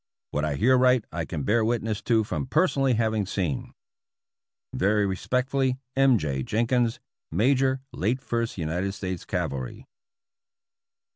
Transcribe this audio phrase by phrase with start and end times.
[0.31, 3.71] What I here write I can bear witness to from personally having seen.
[4.73, 6.17] Very respectfully, M.
[6.17, 6.41] J.
[6.41, 9.85] Jenkins, Major Late First United States Cavalry.